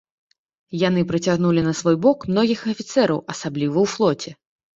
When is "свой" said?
1.81-1.95